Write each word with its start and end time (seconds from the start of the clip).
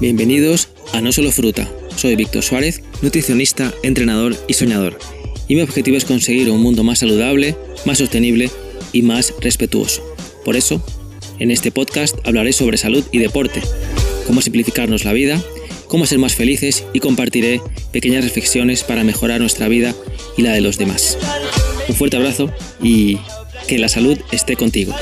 Bienvenidos 0.00 0.70
a 0.92 1.00
No 1.00 1.12
Solo 1.12 1.30
Fruta. 1.30 1.70
Soy 1.94 2.16
Víctor 2.16 2.42
Suárez, 2.42 2.82
nutricionista, 3.00 3.72
entrenador 3.84 4.36
y 4.48 4.54
soñador. 4.54 4.98
Y 5.46 5.54
mi 5.54 5.62
objetivo 5.62 5.96
es 5.96 6.04
conseguir 6.04 6.50
un 6.50 6.60
mundo 6.60 6.82
más 6.82 6.98
saludable, 6.98 7.56
más 7.86 7.98
sostenible 7.98 8.50
y 8.92 9.02
más 9.02 9.32
respetuoso. 9.40 10.02
Por 10.44 10.56
eso, 10.56 10.84
en 11.38 11.52
este 11.52 11.70
podcast 11.70 12.18
hablaré 12.26 12.52
sobre 12.52 12.76
salud 12.76 13.04
y 13.12 13.18
deporte, 13.18 13.62
cómo 14.26 14.42
simplificarnos 14.42 15.04
la 15.04 15.12
vida, 15.12 15.40
cómo 15.86 16.06
ser 16.06 16.18
más 16.18 16.34
felices 16.34 16.84
y 16.92 16.98
compartiré 16.98 17.60
pequeñas 17.92 18.24
reflexiones 18.24 18.82
para 18.82 19.04
mejorar 19.04 19.40
nuestra 19.40 19.68
vida 19.68 19.94
y 20.36 20.42
la 20.42 20.52
de 20.52 20.60
los 20.60 20.76
demás. 20.76 21.16
Un 21.88 21.94
fuerte 21.94 22.16
abrazo 22.16 22.50
y 22.82 23.18
que 23.68 23.78
la 23.78 23.88
salud 23.88 24.18
esté 24.32 24.56
contigo. 24.56 24.92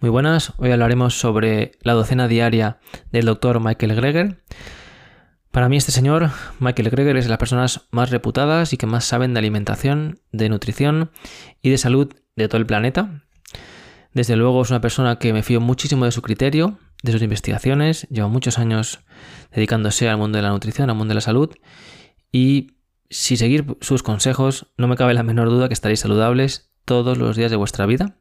Muy 0.00 0.10
buenas, 0.10 0.52
hoy 0.58 0.70
hablaremos 0.70 1.18
sobre 1.18 1.72
la 1.80 1.92
docena 1.92 2.28
diaria 2.28 2.78
del 3.10 3.24
doctor 3.24 3.58
Michael 3.58 3.96
Greger. 3.96 4.44
Para 5.50 5.68
mí 5.68 5.76
este 5.76 5.90
señor, 5.90 6.30
Michael 6.60 6.90
Greger, 6.90 7.16
es 7.16 7.24
de 7.24 7.30
las 7.30 7.38
personas 7.38 7.88
más 7.90 8.10
reputadas 8.10 8.72
y 8.72 8.76
que 8.76 8.86
más 8.86 9.04
saben 9.04 9.34
de 9.34 9.40
alimentación, 9.40 10.20
de 10.30 10.50
nutrición 10.50 11.10
y 11.62 11.70
de 11.70 11.78
salud 11.78 12.14
de 12.36 12.46
todo 12.46 12.58
el 12.58 12.66
planeta. 12.66 13.24
Desde 14.12 14.36
luego 14.36 14.62
es 14.62 14.70
una 14.70 14.80
persona 14.80 15.18
que 15.18 15.32
me 15.32 15.42
fío 15.42 15.60
muchísimo 15.60 16.04
de 16.04 16.12
su 16.12 16.22
criterio, 16.22 16.78
de 17.02 17.10
sus 17.10 17.22
investigaciones, 17.22 18.06
lleva 18.08 18.28
muchos 18.28 18.60
años 18.60 19.00
dedicándose 19.50 20.08
al 20.08 20.16
mundo 20.16 20.36
de 20.38 20.42
la 20.42 20.50
nutrición, 20.50 20.90
al 20.90 20.96
mundo 20.96 21.10
de 21.10 21.16
la 21.16 21.22
salud 21.22 21.56
y 22.30 22.76
si 23.10 23.36
seguir 23.36 23.76
sus 23.80 24.04
consejos 24.04 24.68
no 24.76 24.86
me 24.86 24.94
cabe 24.94 25.14
la 25.14 25.24
menor 25.24 25.48
duda 25.50 25.66
que 25.66 25.74
estaréis 25.74 25.98
saludables 25.98 26.70
todos 26.84 27.18
los 27.18 27.36
días 27.36 27.50
de 27.50 27.56
vuestra 27.56 27.84
vida 27.84 28.20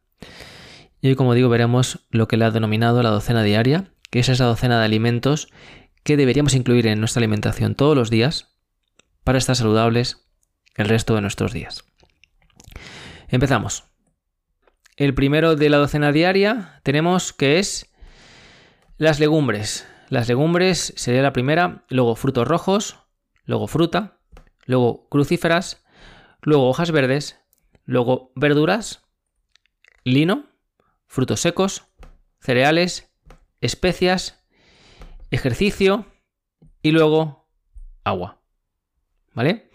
y 1.01 1.09
hoy, 1.09 1.15
como 1.15 1.33
digo, 1.33 1.49
veremos 1.49 2.07
lo 2.09 2.27
que 2.27 2.37
le 2.37 2.45
ha 2.45 2.51
denominado 2.51 3.03
la 3.03 3.09
docena 3.09 3.43
diaria, 3.43 3.91
que 4.09 4.19
es 4.19 4.29
esa 4.29 4.45
docena 4.45 4.79
de 4.79 4.85
alimentos 4.85 5.49
que 6.03 6.17
deberíamos 6.17 6.55
incluir 6.55 6.87
en 6.87 6.99
nuestra 6.99 7.19
alimentación 7.19 7.75
todos 7.75 7.95
los 7.95 8.09
días 8.09 8.55
para 9.23 9.37
estar 9.37 9.55
saludables 9.55 10.25
el 10.75 10.87
resto 10.87 11.15
de 11.15 11.21
nuestros 11.21 11.53
días. 11.53 11.83
Empezamos. 13.27 13.83
El 14.95 15.13
primero 15.13 15.55
de 15.55 15.69
la 15.69 15.77
docena 15.77 16.11
diaria 16.11 16.79
tenemos 16.83 17.33
que 17.33 17.59
es 17.59 17.93
las 18.97 19.19
legumbres. 19.19 19.87
Las 20.09 20.27
legumbres 20.27 20.93
sería 20.95 21.21
la 21.21 21.33
primera, 21.33 21.83
luego 21.89 22.15
frutos 22.15 22.47
rojos, 22.47 22.99
luego 23.43 23.67
fruta, 23.67 24.17
luego 24.65 25.07
crucíferas, 25.09 25.83
luego 26.41 26.69
hojas 26.69 26.91
verdes, 26.91 27.39
luego 27.85 28.31
verduras, 28.35 29.03
lino, 30.03 30.45
frutos 31.07 31.41
secos, 31.41 31.85
cereales, 32.39 33.11
especias, 33.61 34.43
ejercicio 35.31 36.05
y 36.81 36.91
luego 36.91 37.49
agua. 38.03 38.41
¿Vale? 39.33 39.69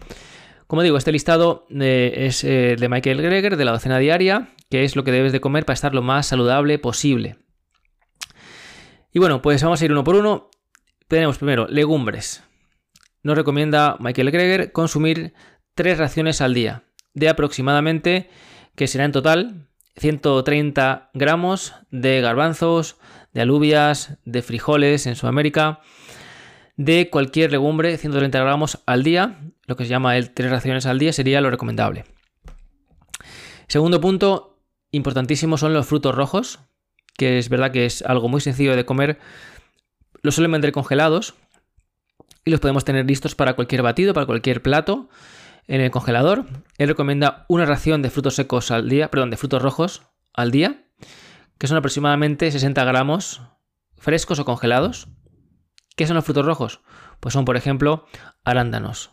Como 0.67 0.83
digo, 0.83 0.97
este 0.97 1.13
listado 1.13 1.67
eh, 1.71 2.15
es 2.27 2.45
eh, 2.45 2.77
de 2.79 2.89
Michael 2.89 3.21
Greger, 3.21 3.57
de 3.57 3.65
la 3.65 3.73
docena 3.73 3.99
diaria, 3.99 4.49
que 4.71 4.85
es 4.85 4.97
lo 4.97 5.05
que 5.05 5.13
debes 5.13 5.33
de 5.33 5.41
comer 5.41 5.67
para 5.67 5.75
estar 5.75 5.95
lo 5.95 6.03
más 6.03 6.27
saludable 6.27 6.79
posible. 6.79 7.37
Y 9.13 9.19
bueno, 9.19 9.43
pues 9.43 9.63
vamos 9.63 9.83
a 9.83 9.85
ir 9.85 9.93
uno 9.93 10.03
por 10.03 10.17
uno. 10.17 10.49
Tenemos 11.09 11.37
primero 11.37 11.67
legumbres. 11.69 12.43
Nos 13.23 13.37
recomienda 13.37 13.97
Michael 14.01 14.31
Greger 14.31 14.73
consumir 14.73 15.35
tres 15.75 15.99
raciones 15.99 16.41
al 16.41 16.55
día, 16.55 16.85
de 17.13 17.29
aproximadamente, 17.29 18.31
que 18.75 18.87
será 18.87 19.05
en 19.05 19.13
total 19.13 19.69
130 19.97 21.11
gramos 21.15 21.75
de 21.91 22.21
garbanzos, 22.21 22.97
de 23.33 23.43
alubias, 23.43 24.19
de 24.25 24.43
frijoles 24.43 25.07
en 25.07 25.17
Sudamérica, 25.17 25.81
de 26.77 27.11
cualquier 27.11 27.53
legumbre, 27.53 27.97
130 27.97 28.41
gramos 28.41 28.83
al 28.87 29.03
día, 29.03 29.41
lo 29.67 29.77
que 29.77 29.85
se 29.85 29.91
llama 29.91 30.17
el 30.17 30.31
tres 30.31 30.51
raciones 30.51 30.87
al 30.87 30.99
día 30.99 31.13
sería 31.13 31.41
lo 31.41 31.51
recomendable. 31.51 32.05
Segundo 33.69 34.01
punto, 34.01 34.59
importantísimo 34.91 35.57
son 35.57 35.73
los 35.73 35.87
frutos 35.87 36.15
rojos, 36.15 36.61
que 37.17 37.39
es 37.39 37.49
verdad 37.49 37.73
que 37.73 37.87
es 37.87 38.03
algo 38.03 38.29
muy 38.29 38.41
sencillo 38.41 38.77
de 38.77 38.85
comer. 38.85 39.19
Los 40.23 40.35
suelen 40.35 40.53
vender 40.53 40.73
congelados 40.73 41.35
y 42.45 42.51
los 42.51 42.61
podemos 42.61 42.85
tener 42.85 43.07
listos 43.07 43.35
para 43.35 43.55
cualquier 43.55 43.83
batido, 43.83 44.15
para 44.15 44.27
cualquier 44.27 44.63
plato 44.63 45.09
en 45.67 45.81
el 45.81 45.91
congelador. 45.91 46.47
Él 46.79 46.89
recomienda 46.89 47.47
una 47.49 47.65
ración 47.65 48.03
de 48.03 48.11
frutos 48.11 48.35
secos 48.35 48.71
al 48.71 48.89
día, 48.89 49.11
perdón, 49.11 49.31
de 49.31 49.37
frutos 49.37 49.63
rojos 49.63 50.03
al 50.35 50.51
día, 50.51 50.87
que 51.59 51.67
son 51.67 51.77
aproximadamente 51.77 52.51
60 52.51 52.85
gramos 52.85 53.43
frescos 53.97 54.39
o 54.39 54.45
congelados. 54.45 55.09
¿Qué 55.97 56.07
son 56.07 56.17
los 56.17 56.25
frutos 56.25 56.45
rojos? 56.45 56.81
Pues 57.21 57.33
son, 57.35 57.45
por 57.45 57.57
ejemplo, 57.57 58.07
arándanos. 58.45 59.11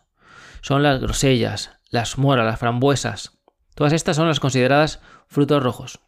Son 0.62 0.82
las 0.82 1.00
grosellas, 1.00 1.72
las 1.90 2.18
moras, 2.18 2.46
las 2.46 2.60
frambuesas. 2.60 3.40
Todas 3.76 3.94
estas 3.94 4.16
son 4.16 4.28
las 4.28 4.40
consideradas 4.40 5.02
frutos 5.28 5.62
rojos. 5.62 6.00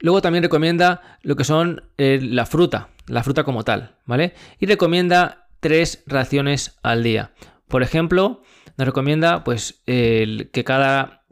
Luego 0.00 0.22
también 0.22 0.44
recomienda 0.44 1.18
lo 1.22 1.36
que 1.36 1.44
son 1.44 1.90
eh, 1.98 2.20
la 2.22 2.46
fruta, 2.46 2.88
la 3.06 3.22
fruta 3.22 3.44
como 3.44 3.64
tal, 3.64 3.96
¿vale? 4.06 4.34
Y 4.58 4.66
recomienda 4.66 5.48
tres 5.60 6.04
raciones 6.06 6.78
al 6.82 7.02
día. 7.02 7.32
Por 7.66 7.82
ejemplo, 7.82 8.42
nos 8.78 8.86
recomienda 8.86 9.42
pues, 9.42 9.82
que 9.84 10.62
cada, 10.64 11.24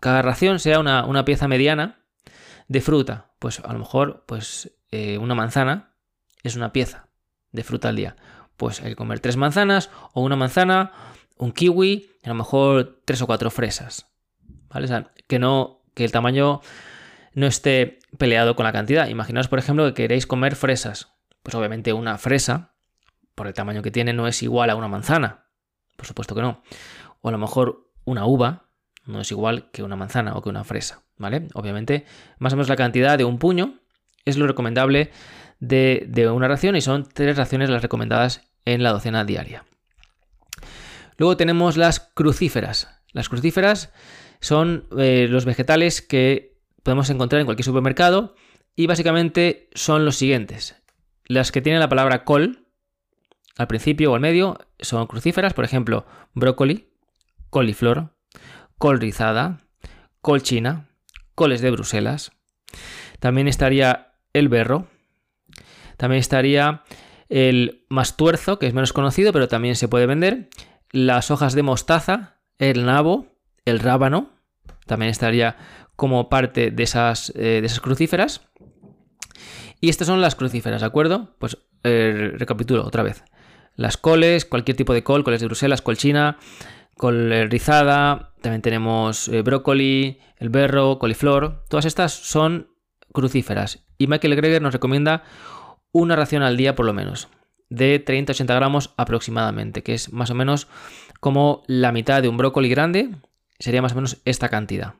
cada 0.00 0.20
ración 0.22 0.60
sea 0.60 0.78
una, 0.78 1.24
pieza 1.24 1.48
mediana 1.48 2.04
de 2.68 2.82
fruta. 2.82 3.32
Pues 3.38 3.60
a 3.60 3.72
lo 3.72 3.78
mejor 3.78 4.24
pues, 4.26 4.76
eh, 4.90 5.16
una 5.16 5.34
manzana 5.34 5.94
es 6.42 6.56
una 6.56 6.72
pieza 6.72 7.08
de 7.52 7.64
fruta 7.64 7.88
al 7.88 7.96
día. 7.96 8.16
Pues 8.58 8.82
hay 8.82 8.94
comer 8.94 9.20
tres 9.20 9.38
manzanas 9.38 9.90
o 10.12 10.20
una 10.20 10.36
manzana, 10.36 10.92
un 11.38 11.52
kiwi, 11.52 12.10
a 12.22 12.28
lo 12.28 12.34
mejor 12.34 13.00
tres 13.06 13.22
o 13.22 13.26
cuatro 13.26 13.50
fresas. 13.50 14.06
¿Vale? 14.68 15.06
Que 15.26 15.38
no, 15.38 15.80
que 15.94 16.04
el 16.04 16.12
tamaño 16.12 16.60
no 17.32 17.46
esté 17.46 17.98
peleado 18.18 18.56
con 18.56 18.64
la 18.64 18.72
cantidad. 18.72 19.08
Imaginaos, 19.08 19.48
por 19.48 19.58
ejemplo, 19.58 19.86
que 19.86 19.94
queréis 19.94 20.26
comer 20.26 20.54
fresas. 20.54 21.14
Pues 21.42 21.54
obviamente 21.54 21.94
una 21.94 22.18
fresa, 22.18 22.74
por 23.34 23.46
el 23.46 23.54
tamaño 23.54 23.80
que 23.80 23.90
tiene, 23.90 24.12
no 24.12 24.28
es 24.28 24.42
igual 24.42 24.68
a 24.68 24.76
una 24.76 24.88
manzana. 24.88 25.46
Por 26.00 26.06
supuesto 26.06 26.34
que 26.34 26.40
no. 26.40 26.62
O 27.20 27.28
a 27.28 27.32
lo 27.32 27.36
mejor 27.36 27.92
una 28.06 28.24
uva 28.24 28.64
no 29.04 29.20
es 29.20 29.30
igual 29.30 29.70
que 29.70 29.82
una 29.82 29.96
manzana 29.96 30.34
o 30.34 30.40
que 30.40 30.48
una 30.48 30.64
fresa, 30.64 31.02
¿vale? 31.18 31.48
Obviamente, 31.52 32.06
más 32.38 32.54
o 32.54 32.56
menos 32.56 32.70
la 32.70 32.76
cantidad 32.76 33.18
de 33.18 33.24
un 33.24 33.38
puño 33.38 33.80
es 34.24 34.38
lo 34.38 34.46
recomendable 34.46 35.10
de, 35.58 36.30
una 36.34 36.48
ración 36.48 36.74
y 36.74 36.80
son 36.80 37.06
tres 37.06 37.36
raciones 37.36 37.68
las 37.68 37.82
recomendadas 37.82 38.48
en 38.64 38.82
la 38.82 38.92
docena 38.92 39.26
diaria. 39.26 39.66
Luego 41.18 41.36
tenemos 41.36 41.76
las 41.76 42.00
crucíferas. 42.00 42.88
Las 43.12 43.28
crucíferas 43.28 43.92
son 44.40 44.86
eh, 44.96 45.26
los 45.28 45.44
vegetales 45.44 46.00
que 46.00 46.56
podemos 46.82 47.10
encontrar 47.10 47.40
en 47.40 47.46
cualquier 47.46 47.66
supermercado 47.66 48.34
y 48.74 48.86
básicamente 48.86 49.68
son 49.74 50.06
los 50.06 50.16
siguientes. 50.16 50.76
Las 51.26 51.52
que 51.52 51.60
tienen 51.60 51.80
la 51.80 51.90
palabra 51.90 52.24
col, 52.24 52.59
al 53.56 53.66
principio 53.66 54.12
o 54.12 54.14
al 54.14 54.20
medio 54.20 54.58
son 54.78 55.06
crucíferas, 55.06 55.54
por 55.54 55.64
ejemplo, 55.64 56.06
brócoli, 56.34 56.88
coliflor, 57.50 58.14
col 58.78 59.00
rizada, 59.00 59.58
col 60.20 60.42
china, 60.42 60.88
coles 61.34 61.60
de 61.60 61.70
Bruselas. 61.70 62.32
También 63.18 63.48
estaría 63.48 64.14
el 64.32 64.48
berro. 64.48 64.86
También 65.96 66.20
estaría 66.20 66.82
el 67.28 67.84
mastuerzo, 67.88 68.58
que 68.58 68.66
es 68.66 68.74
menos 68.74 68.92
conocido, 68.92 69.32
pero 69.32 69.48
también 69.48 69.76
se 69.76 69.88
puede 69.88 70.06
vender. 70.06 70.48
Las 70.90 71.30
hojas 71.30 71.54
de 71.54 71.62
mostaza, 71.62 72.38
el 72.58 72.86
nabo, 72.86 73.26
el 73.64 73.80
rábano. 73.80 74.30
También 74.86 75.10
estaría 75.10 75.56
como 75.96 76.28
parte 76.28 76.70
de 76.70 76.82
esas, 76.82 77.30
eh, 77.36 77.60
de 77.60 77.66
esas 77.66 77.80
crucíferas. 77.80 78.48
Y 79.80 79.90
estas 79.90 80.06
son 80.06 80.20
las 80.20 80.34
crucíferas, 80.34 80.80
¿de 80.80 80.86
acuerdo? 80.86 81.36
Pues 81.38 81.58
eh, 81.84 82.32
recapitulo 82.36 82.86
otra 82.86 83.02
vez 83.02 83.22
las 83.80 83.96
coles, 83.96 84.44
cualquier 84.44 84.76
tipo 84.76 84.92
de 84.92 85.02
col, 85.02 85.24
coles 85.24 85.40
de 85.40 85.46
Bruselas, 85.46 85.80
col 85.80 85.96
china, 85.96 86.36
col 86.98 87.32
eh, 87.32 87.46
rizada, 87.46 88.34
también 88.42 88.60
tenemos 88.60 89.28
eh, 89.28 89.40
brócoli, 89.40 90.18
el 90.36 90.50
berro, 90.50 90.98
coliflor, 90.98 91.64
todas 91.66 91.86
estas 91.86 92.12
son 92.12 92.68
crucíferas 93.10 93.82
y 93.96 94.06
Michael 94.06 94.36
Greger 94.36 94.60
nos 94.60 94.74
recomienda 94.74 95.22
una 95.92 96.14
ración 96.14 96.42
al 96.42 96.58
día 96.58 96.74
por 96.74 96.84
lo 96.84 96.92
menos, 96.92 97.28
de 97.70 98.04
30-80 98.04 98.54
gramos 98.54 98.92
aproximadamente, 98.98 99.82
que 99.82 99.94
es 99.94 100.12
más 100.12 100.28
o 100.28 100.34
menos 100.34 100.68
como 101.18 101.62
la 101.66 101.90
mitad 101.90 102.20
de 102.20 102.28
un 102.28 102.36
brócoli 102.36 102.68
grande, 102.68 103.08
sería 103.58 103.80
más 103.80 103.92
o 103.92 103.94
menos 103.94 104.18
esta 104.26 104.50
cantidad. 104.50 104.92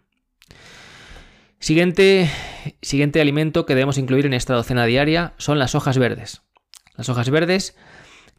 Siguiente, 1.59 2.31
siguiente 2.81 3.21
alimento 3.21 3.67
que 3.67 3.75
debemos 3.75 3.99
incluir 3.99 4.25
en 4.25 4.33
esta 4.33 4.55
docena 4.55 4.87
diaria 4.87 5.35
son 5.37 5.59
las 5.59 5.75
hojas 5.75 5.99
verdes. 5.99 6.41
Las 6.97 7.11
hojas 7.11 7.29
verdes 7.29 7.77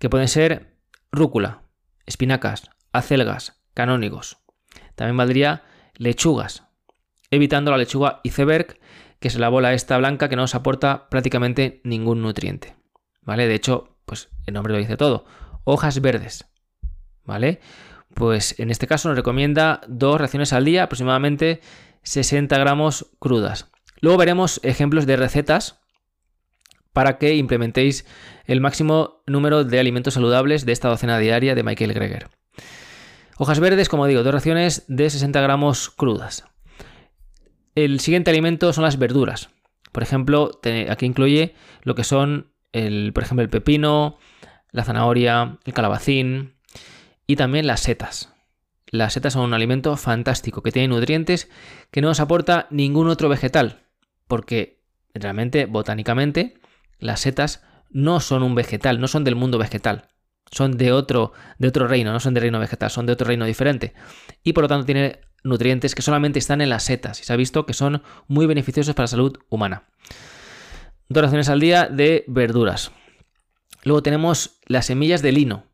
que 0.02 0.10
pueden 0.10 0.28
ser 0.28 0.80
rúcula, 1.12 1.62
espinacas, 2.08 2.72
acelgas, 2.92 3.62
canónigos. 3.76 4.40
También 4.96 5.16
valdría 5.16 5.64
lechugas, 5.94 6.64
evitando 7.30 7.70
la 7.70 7.78
lechuga 7.78 8.20
iceberg, 8.24 8.80
que 9.20 9.28
es 9.28 9.36
la 9.38 9.50
bola 9.50 9.76
esta 9.76 10.00
blanca 10.00 10.28
que 10.28 10.36
no 10.36 10.42
nos 10.42 10.56
aporta 10.56 11.08
prácticamente 11.10 11.82
ningún 11.84 12.24
nutriente. 12.24 12.76
¿Vale? 13.22 13.48
De 13.48 13.54
hecho, 13.54 14.00
pues 14.08 14.30
el 14.48 14.56
nombre 14.56 14.74
lo 14.74 14.80
dice 14.80 14.98
todo. 14.98 15.26
Hojas 15.66 16.02
verdes. 16.02 16.46
¿Vale? 17.24 17.60
Pues 18.16 18.60
en 18.60 18.72
este 18.72 18.88
caso 18.88 19.08
nos 19.08 19.16
recomienda 19.16 19.82
dos 19.88 20.20
raciones 20.20 20.52
al 20.52 20.66
día, 20.66 20.82
aproximadamente 20.82 21.62
60 22.02 22.58
gramos 22.58 23.12
crudas. 23.20 23.70
Luego 24.00 24.18
veremos 24.18 24.60
ejemplos 24.64 25.06
de 25.06 25.18
recetas 25.18 25.81
para 26.94 27.18
que 27.18 27.36
implementéis 27.36 28.06
el 28.46 28.62
máximo 28.62 29.24
número 29.28 29.64
de 29.64 29.80
alimentos 29.80 30.16
saludables 30.16 30.66
de 30.66 30.72
esta 30.72 30.90
docena 30.90 31.18
diaria 31.18 31.56
de 31.56 31.64
Michael 31.64 31.94
Greger. 31.94 32.30
Hojas 33.38 33.60
verdes, 33.60 33.90
como 33.90 34.08
digo, 34.08 34.24
dos 34.24 34.34
raciones 34.34 34.86
de 34.88 35.10
60 35.10 35.42
gramos 35.42 35.90
crudas. 35.90 36.46
El 37.74 38.00
siguiente 38.00 38.30
alimento 38.30 38.74
son 38.74 38.84
las 38.84 39.00
verduras. 39.00 39.50
Por 39.92 40.04
ejemplo, 40.04 40.52
aquí 40.90 41.06
incluye 41.06 41.56
lo 41.84 41.96
que 41.96 42.04
son, 42.04 42.52
el, 42.72 43.14
por 43.14 43.24
ejemplo, 43.24 43.44
el 43.44 43.50
pepino, 43.50 44.18
la 44.72 44.84
zanahoria, 44.84 45.58
el 45.66 45.74
calabacín 45.74 46.56
y 47.28 47.36
también 47.36 47.68
las 47.68 47.82
setas. 47.82 48.34
Las 48.88 49.14
setas 49.14 49.34
son 49.34 49.44
un 49.44 49.54
alimento 49.54 49.96
fantástico 49.96 50.62
que 50.62 50.72
tiene 50.72 50.90
nutrientes 50.90 51.50
que 51.92 52.02
no 52.02 52.10
nos 52.10 52.20
aporta 52.20 52.68
ningún 52.70 53.08
otro 53.08 53.30
vegetal, 53.30 53.84
porque 54.28 54.82
realmente, 55.14 55.66
botánicamente, 55.66 56.61
las 57.02 57.20
setas 57.20 57.64
no 57.90 58.22
son 58.22 58.44
un 58.44 58.56
vegetal, 58.56 59.02
no 59.02 59.08
son 59.10 59.26
del 59.26 59.36
mundo 59.36 59.58
vegetal, 59.58 60.08
son 60.50 60.78
de 60.78 60.94
otro, 60.94 61.34
de 61.58 61.68
otro 61.68 61.88
reino, 61.88 62.14
no 62.14 62.20
son 62.22 62.34
de 62.34 62.40
reino 62.40 62.60
vegetal, 62.60 62.90
son 62.90 63.06
de 63.06 63.14
otro 63.14 63.28
reino 63.28 63.46
diferente. 63.46 63.94
Y 64.44 64.54
por 64.54 64.64
lo 64.64 64.68
tanto 64.70 64.86
tiene 64.86 65.20
nutrientes 65.44 65.96
que 65.96 66.02
solamente 66.02 66.40
están 66.40 66.62
en 66.62 66.70
las 66.70 66.84
setas 66.84 67.20
y 67.20 67.24
se 67.24 67.34
ha 67.34 67.36
visto 67.36 67.66
que 67.66 67.74
son 67.74 68.04
muy 68.28 68.46
beneficiosos 68.46 68.96
para 68.96 69.06
la 69.06 69.08
salud 69.08 69.38
humana. 69.50 69.90
Dos 71.10 71.24
raciones 71.24 71.50
al 71.50 71.60
día 71.60 71.88
de 71.88 72.24
verduras. 72.28 72.92
Luego 73.84 74.04
tenemos 74.04 74.60
las 74.68 74.86
semillas 74.86 75.22
de 75.22 75.32
lino. 75.32 75.66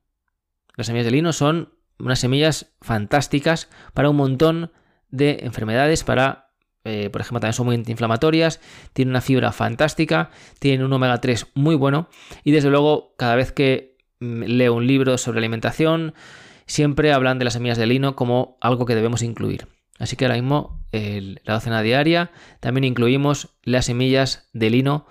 Las 0.75 0.88
semillas 0.88 1.06
de 1.06 1.12
lino 1.12 1.33
son 1.33 1.73
unas 2.00 2.19
semillas 2.19 2.73
fantásticas 2.81 3.69
para 3.94 4.09
un 4.09 4.15
montón 4.15 4.71
de 5.09 5.39
enfermedades, 5.41 6.03
para, 6.03 6.46
eh, 6.83 7.09
por 7.09 7.21
ejemplo, 7.21 7.39
también 7.39 7.53
son 7.53 7.65
muy 7.65 7.75
antiinflamatorias, 7.75 8.59
tienen 8.94 9.12
una 9.12 9.21
fibra 9.21 9.51
fantástica, 9.51 10.29
tienen 10.59 10.85
un 10.85 10.94
omega 10.94 11.19
3 11.19 11.47
muy 11.56 11.75
bueno 11.75 12.09
y 12.44 12.51
desde 12.51 12.69
luego 12.69 13.13
cada 13.18 13.35
vez 13.35 13.51
que 13.51 13.97
mm, 14.19 14.44
leo 14.44 14.74
un 14.74 14.88
libro 14.88 15.18
sobre 15.18 15.39
alimentación, 15.39 16.13
siempre 16.65 17.13
hablan 17.13 17.39
de 17.39 17.45
las 17.45 17.53
semillas 17.53 17.77
de 17.77 17.88
lino 17.88 18.15
como 18.15 18.57
algo 18.62 18.85
que 18.85 18.95
debemos 18.95 19.21
incluir. 19.21 19.68
Así 20.00 20.15
que 20.15 20.25
ahora 20.25 20.35
mismo 20.35 20.85
la 20.91 21.53
docena 21.53 21.81
diaria 21.81 22.31
también 22.59 22.83
incluimos 22.83 23.57
las 23.63 23.85
semillas 23.85 24.50
de 24.53 24.69
lino, 24.69 25.07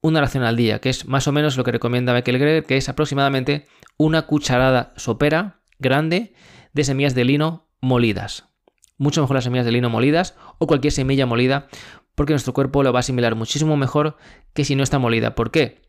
una 0.00 0.20
ración 0.20 0.44
al 0.44 0.56
día, 0.56 0.80
que 0.80 0.90
es 0.90 1.06
más 1.06 1.28
o 1.28 1.32
menos 1.32 1.56
lo 1.56 1.64
que 1.64 1.72
recomienda 1.72 2.12
Michael 2.12 2.38
Greger, 2.38 2.64
que 2.64 2.76
es 2.76 2.88
aproximadamente 2.88 3.66
una 3.96 4.22
cucharada 4.22 4.92
sopera 4.96 5.60
grande 5.78 6.34
de 6.72 6.84
semillas 6.84 7.14
de 7.14 7.24
lino 7.24 7.68
molidas. 7.80 8.53
Mucho 8.96 9.20
mejor 9.20 9.34
las 9.34 9.44
semillas 9.44 9.66
de 9.66 9.72
lino 9.72 9.90
molidas 9.90 10.36
o 10.58 10.66
cualquier 10.66 10.92
semilla 10.92 11.26
molida, 11.26 11.68
porque 12.14 12.32
nuestro 12.32 12.54
cuerpo 12.54 12.82
lo 12.82 12.92
va 12.92 12.98
a 12.98 13.00
asimilar 13.00 13.34
muchísimo 13.34 13.76
mejor 13.76 14.16
que 14.52 14.64
si 14.64 14.76
no 14.76 14.82
está 14.82 14.98
molida. 14.98 15.34
¿Por 15.34 15.50
qué? 15.50 15.82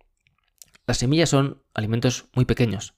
Las 0.88 0.98
semillas 0.98 1.30
son 1.30 1.62
alimentos 1.74 2.26
muy 2.34 2.46
pequeños 2.46 2.96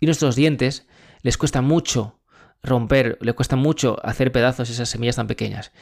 y 0.00 0.06
nuestros 0.06 0.36
dientes 0.36 0.86
les 1.22 1.38
cuesta 1.38 1.62
mucho 1.62 2.20
romper, 2.62 3.18
les 3.20 3.34
cuesta 3.34 3.56
mucho 3.56 3.98
hacer 4.04 4.32
pedazos 4.32 4.70
esas 4.70 4.88
semillas 4.88 5.16
tan 5.16 5.26
pequeñas. 5.26 5.72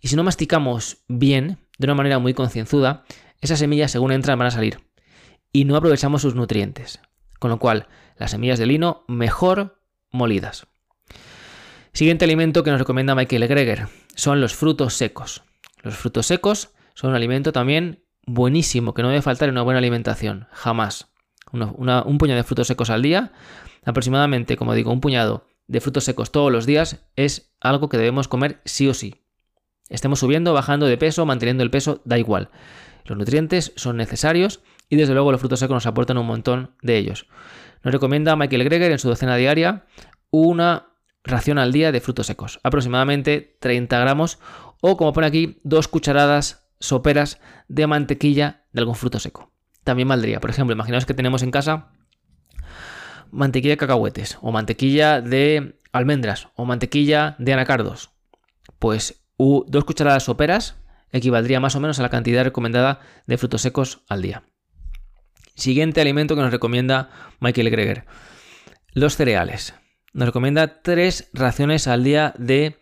Y 0.00 0.08
si 0.08 0.16
no 0.16 0.24
masticamos 0.24 1.04
bien, 1.08 1.58
de 1.78 1.86
una 1.86 1.94
manera 1.94 2.18
muy 2.18 2.34
concienzuda, 2.34 3.04
esas 3.40 3.58
semillas 3.58 3.90
según 3.90 4.12
entran 4.12 4.38
van 4.38 4.48
a 4.48 4.52
salir. 4.52 4.80
Y 5.52 5.64
no 5.64 5.76
aprovechamos 5.76 6.22
sus 6.22 6.34
nutrientes. 6.34 7.00
Con 7.38 7.50
lo 7.50 7.58
cual, 7.58 7.88
las 8.16 8.32
semillas 8.32 8.58
de 8.58 8.66
lino 8.66 9.04
mejor 9.08 9.80
molidas. 10.10 10.66
Siguiente 11.98 12.24
alimento 12.24 12.62
que 12.62 12.70
nos 12.70 12.78
recomienda 12.78 13.16
Michael 13.16 13.48
Greger 13.48 13.88
son 14.14 14.40
los 14.40 14.54
frutos 14.54 14.94
secos. 14.94 15.42
Los 15.82 15.96
frutos 15.96 16.26
secos 16.26 16.70
son 16.94 17.10
un 17.10 17.16
alimento 17.16 17.50
también 17.50 18.04
buenísimo 18.24 18.94
que 18.94 19.02
no 19.02 19.08
debe 19.08 19.20
faltar 19.20 19.48
en 19.48 19.54
una 19.56 19.62
buena 19.62 19.78
alimentación, 19.78 20.46
jamás. 20.52 21.08
un 21.50 22.18
puñado 22.18 22.36
de 22.36 22.44
frutos 22.44 22.68
secos 22.68 22.90
al 22.90 23.02
día 23.02 23.32
Aproximadamente, 23.84 24.56
como 24.56 24.74
digo, 24.74 24.92
un 24.92 25.00
puñado 25.00 25.48
de 25.66 25.80
frutos 25.80 26.04
secos 26.04 26.30
todos 26.30 26.52
los 26.52 26.66
días 26.66 27.04
es 27.16 27.52
algo 27.58 27.88
que 27.88 27.96
debemos 27.96 28.28
comer 28.28 28.60
sí 28.64 28.86
o 28.86 28.94
sí. 28.94 29.24
Estemos 29.88 30.20
subiendo, 30.20 30.52
bajando 30.52 30.86
de 30.86 30.98
peso, 30.98 31.26
manteniendo 31.26 31.64
el 31.64 31.72
peso, 31.72 32.00
da 32.04 32.16
igual. 32.16 32.48
Los 33.06 33.18
nutrientes 33.18 33.72
son 33.74 33.96
necesarios 33.96 34.60
y 34.88 34.94
desde 34.94 35.14
luego 35.14 35.32
los 35.32 35.40
frutos 35.40 35.58
secos 35.58 35.74
nos 35.74 35.86
aportan 35.86 36.18
un 36.18 36.26
montón 36.26 36.76
de 36.80 36.96
ellos. 36.96 37.26
Nos 37.82 37.92
recomienda 37.92 38.36
Michael 38.36 38.62
Greger 38.62 38.92
en 38.92 39.00
su 39.00 39.08
docena 39.08 39.34
diaria 39.34 39.84
una 40.30 40.87
ración 41.28 41.58
al 41.58 41.72
día 41.72 41.92
de 41.92 42.00
frutos 42.00 42.26
secos, 42.26 42.60
aproximadamente 42.62 43.56
30 43.60 43.98
gramos 43.98 44.38
o 44.80 44.96
como 44.96 45.12
pone 45.12 45.26
aquí, 45.26 45.60
dos 45.62 45.88
cucharadas 45.88 46.68
soperas 46.80 47.40
de 47.68 47.86
mantequilla 47.86 48.64
de 48.72 48.80
algún 48.80 48.94
fruto 48.94 49.18
seco. 49.18 49.52
También 49.84 50.08
valdría, 50.08 50.40
por 50.40 50.50
ejemplo, 50.50 50.74
imaginaos 50.74 51.06
que 51.06 51.14
tenemos 51.14 51.42
en 51.42 51.50
casa 51.50 51.92
mantequilla 53.30 53.72
de 53.72 53.78
cacahuetes, 53.78 54.38
o 54.40 54.52
mantequilla 54.52 55.20
de 55.20 55.78
almendras, 55.92 56.48
o 56.54 56.64
mantequilla 56.64 57.36
de 57.38 57.52
anacardos. 57.52 58.10
Pues 58.78 59.22
dos 59.36 59.84
cucharadas 59.84 60.24
soperas 60.24 60.76
equivaldría 61.10 61.60
más 61.60 61.76
o 61.76 61.80
menos 61.80 61.98
a 61.98 62.02
la 62.02 62.10
cantidad 62.10 62.44
recomendada 62.44 63.00
de 63.26 63.38
frutos 63.38 63.62
secos 63.62 64.02
al 64.08 64.22
día. 64.22 64.44
Siguiente 65.54 66.00
alimento 66.00 66.36
que 66.36 66.42
nos 66.42 66.52
recomienda 66.52 67.10
Michael 67.40 67.70
Greger. 67.70 68.04
Los 68.92 69.16
cereales. 69.16 69.74
Nos 70.18 70.26
recomienda 70.26 70.82
tres 70.82 71.30
raciones 71.32 71.86
al 71.86 72.02
día 72.02 72.34
de 72.36 72.76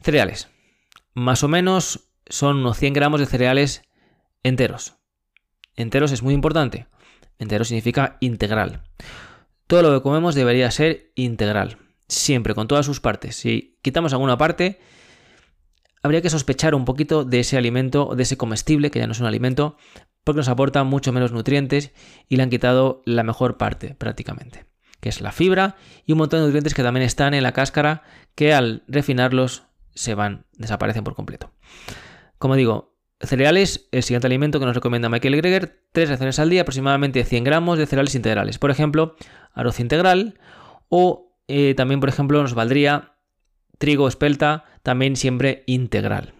cereales. 0.00 0.48
Más 1.14 1.44
o 1.44 1.48
menos 1.48 2.10
son 2.26 2.56
unos 2.56 2.78
100 2.78 2.94
gramos 2.94 3.20
de 3.20 3.26
cereales 3.26 3.82
enteros. 4.42 4.96
Enteros 5.76 6.10
es 6.10 6.24
muy 6.24 6.34
importante. 6.34 6.88
Entero 7.38 7.64
significa 7.64 8.16
integral. 8.18 8.82
Todo 9.68 9.82
lo 9.82 9.92
que 9.92 10.02
comemos 10.02 10.34
debería 10.34 10.68
ser 10.72 11.12
integral, 11.14 11.78
siempre, 12.08 12.56
con 12.56 12.66
todas 12.66 12.84
sus 12.84 12.98
partes. 12.98 13.36
Si 13.36 13.78
quitamos 13.80 14.12
alguna 14.12 14.36
parte, 14.36 14.80
habría 16.02 16.22
que 16.22 16.30
sospechar 16.30 16.74
un 16.74 16.84
poquito 16.84 17.22
de 17.22 17.38
ese 17.38 17.56
alimento, 17.56 18.16
de 18.16 18.24
ese 18.24 18.36
comestible, 18.36 18.90
que 18.90 18.98
ya 18.98 19.06
no 19.06 19.12
es 19.12 19.20
un 19.20 19.26
alimento, 19.26 19.76
porque 20.24 20.38
nos 20.38 20.48
aporta 20.48 20.82
mucho 20.82 21.12
menos 21.12 21.30
nutrientes 21.30 21.92
y 22.28 22.34
le 22.34 22.42
han 22.42 22.50
quitado 22.50 23.00
la 23.04 23.22
mejor 23.22 23.58
parte 23.58 23.94
prácticamente, 23.94 24.66
que 25.04 25.10
es 25.10 25.20
la 25.20 25.32
fibra 25.32 25.76
y 26.06 26.12
un 26.12 26.18
montón 26.18 26.40
de 26.40 26.46
nutrientes 26.46 26.72
que 26.72 26.82
también 26.82 27.04
están 27.04 27.34
en 27.34 27.42
la 27.42 27.52
cáscara 27.52 28.04
que 28.34 28.54
al 28.54 28.84
refinarlos 28.88 29.64
se 29.94 30.14
van, 30.14 30.46
desaparecen 30.56 31.04
por 31.04 31.14
completo. 31.14 31.52
Como 32.38 32.56
digo, 32.56 32.96
Cereales, 33.20 33.86
el 33.92 34.02
siguiente 34.02 34.28
alimento 34.28 34.58
que 34.58 34.64
nos 34.64 34.74
recomienda 34.74 35.10
Michael 35.10 35.36
Greger, 35.36 35.82
tres 35.92 36.08
raciones 36.08 36.38
al 36.38 36.48
día, 36.48 36.62
aproximadamente 36.62 37.22
100 37.22 37.44
gramos 37.44 37.78
de 37.78 37.84
cereales 37.84 38.14
integrales. 38.14 38.58
Por 38.58 38.70
ejemplo, 38.70 39.14
arroz 39.52 39.78
integral 39.78 40.38
o 40.88 41.36
eh, 41.48 41.74
también, 41.76 42.00
por 42.00 42.08
ejemplo, 42.08 42.40
nos 42.40 42.54
valdría 42.54 43.12
trigo 43.76 44.08
espelta, 44.08 44.64
también 44.82 45.16
siempre 45.16 45.64
integral. 45.66 46.32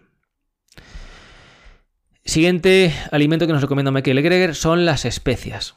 Siguiente 2.25 2.95
alimento 3.11 3.47
que 3.47 3.53
nos 3.53 3.61
recomienda 3.61 3.91
Michael 3.91 4.23
Greger 4.23 4.55
son 4.55 4.87
las 4.87 5.05
especias. 5.05 5.77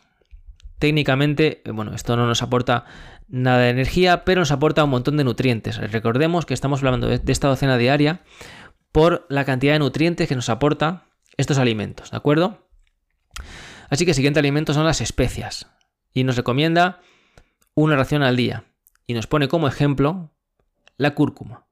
Técnicamente, 0.80 1.62
eh, 1.66 1.72
bueno, 1.72 1.94
esto 1.94 2.16
no 2.16 2.28
nos 2.28 2.44
aporta 2.44 2.86
nada 3.28 3.60
de 3.60 3.70
energía, 3.70 4.24
pero 4.24 4.42
nos 4.42 4.52
aporta 4.52 4.84
un 4.84 4.90
montón 4.90 5.18
de 5.18 5.24
nutrientes. 5.24 5.78
Recordemos 5.92 6.46
que 6.46 6.54
estamos 6.54 6.80
hablando 6.80 7.08
de 7.08 7.32
esta 7.32 7.48
docena 7.48 7.78
diaria 7.78 8.22
por 8.92 9.26
la 9.30 9.46
cantidad 9.46 9.74
de 9.74 9.80
nutrientes 9.80 10.28
que 10.28 10.36
nos 10.36 10.50
aporta 10.50 11.06
estos 11.36 11.58
alimentos, 11.58 12.12
¿de 12.12 12.18
acuerdo? 12.18 12.68
Así 13.90 14.06
que 14.06 14.12
el 14.12 14.16
siguiente 14.16 14.40
alimento 14.40 14.74
son 14.74 14.86
las 14.86 15.02
especias. 15.02 15.68
Y 16.14 16.24
nos 16.24 16.36
recomienda 16.36 17.00
una 17.76 17.96
ración 17.96 18.24
al 18.24 18.36
día. 18.36 18.66
Y 19.06 19.14
nos 19.14 19.28
pone 19.28 19.48
como 19.48 19.68
ejemplo 19.68 20.32
la 20.98 21.14
cúrcuma. 21.14 21.68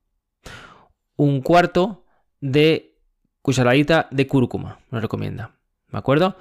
Un 1.15 1.41
cuarto 1.41 2.05
de 2.41 3.00
cucharadita 3.41 4.07
de 4.12 4.27
cúrcuma, 4.27 4.79
nos 4.91 5.01
recomienda. 5.01 5.55
¿De 5.91 5.97
acuerdo? 5.97 6.38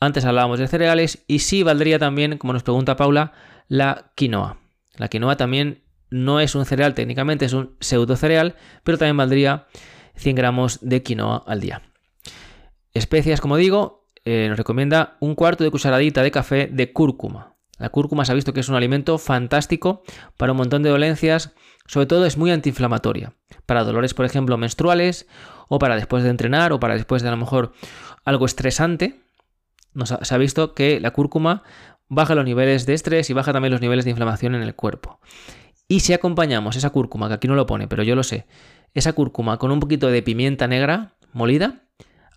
Antes 0.00 0.24
hablábamos 0.24 0.58
de 0.58 0.66
cereales 0.66 1.24
y 1.26 1.40
sí 1.40 1.62
valdría 1.62 1.98
también, 1.98 2.38
como 2.38 2.54
nos 2.54 2.62
pregunta 2.62 2.96
Paula, 2.96 3.32
la 3.68 4.12
quinoa. 4.14 4.56
La 4.96 5.08
quinoa 5.08 5.36
también 5.36 5.82
no 6.08 6.40
es 6.40 6.54
un 6.54 6.64
cereal 6.64 6.94
técnicamente, 6.94 7.44
es 7.44 7.52
un 7.52 7.76
pseudo 7.80 8.16
cereal, 8.16 8.56
pero 8.82 8.96
también 8.96 9.18
valdría 9.18 9.66
100 10.16 10.36
gramos 10.36 10.78
de 10.80 11.02
quinoa 11.02 11.44
al 11.46 11.60
día. 11.60 11.82
Especias, 12.94 13.42
como 13.42 13.58
digo, 13.58 14.06
eh, 14.24 14.46
nos 14.48 14.56
recomienda 14.56 15.18
un 15.20 15.34
cuarto 15.34 15.64
de 15.64 15.70
cucharadita 15.70 16.22
de 16.22 16.30
café 16.30 16.68
de 16.72 16.92
cúrcuma. 16.94 17.56
La 17.78 17.90
cúrcuma 17.90 18.24
se 18.24 18.32
ha 18.32 18.34
visto 18.34 18.54
que 18.54 18.60
es 18.60 18.68
un 18.68 18.76
alimento 18.76 19.18
fantástico 19.18 20.02
para 20.38 20.52
un 20.52 20.58
montón 20.58 20.82
de 20.82 20.90
dolencias, 20.90 21.54
Sobre 21.86 22.06
todo 22.06 22.24
es 22.24 22.36
muy 22.36 22.52
antiinflamatoria. 22.52 23.32
Para 23.66 23.82
dolores, 23.82 24.14
por 24.14 24.24
ejemplo, 24.24 24.56
menstruales, 24.56 25.26
o 25.68 25.78
para 25.78 25.96
después 25.96 26.22
de 26.22 26.30
entrenar, 26.30 26.72
o 26.72 26.78
para 26.78 26.94
después 26.94 27.22
de 27.22 27.28
a 27.28 27.32
lo 27.32 27.36
mejor 27.36 27.72
algo 28.24 28.46
estresante. 28.46 29.20
Se 30.04 30.34
ha 30.34 30.38
visto 30.38 30.74
que 30.74 31.00
la 31.00 31.12
cúrcuma 31.12 31.62
baja 32.08 32.34
los 32.34 32.44
niveles 32.44 32.86
de 32.86 32.94
estrés 32.94 33.30
y 33.30 33.32
baja 33.32 33.52
también 33.52 33.72
los 33.72 33.80
niveles 33.80 34.04
de 34.04 34.10
inflamación 34.10 34.54
en 34.54 34.62
el 34.62 34.74
cuerpo. 34.74 35.20
Y 35.88 36.00
si 36.00 36.12
acompañamos 36.12 36.76
esa 36.76 36.90
cúrcuma, 36.90 37.28
que 37.28 37.34
aquí 37.34 37.48
no 37.48 37.54
lo 37.54 37.66
pone, 37.66 37.88
pero 37.88 38.02
yo 38.02 38.14
lo 38.14 38.22
sé, 38.22 38.46
esa 38.94 39.12
cúrcuma 39.12 39.58
con 39.58 39.70
un 39.70 39.80
poquito 39.80 40.08
de 40.08 40.22
pimienta 40.22 40.68
negra 40.68 41.14
molida, 41.32 41.84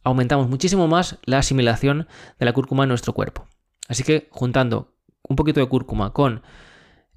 aumentamos 0.04 0.50
muchísimo 0.50 0.88
más 0.88 1.20
la 1.26 1.40
asimilación 1.40 2.08
de 2.40 2.46
la 2.46 2.54
cúrcuma 2.54 2.84
en 2.84 2.90
nuestro 2.90 3.14
cuerpo. 3.14 3.48
Así 3.88 4.04
que 4.04 4.28
juntando 4.32 4.96
un 5.28 5.36
poquito 5.36 5.60
de 5.60 5.68
cúrcuma 5.68 6.14
con 6.14 6.42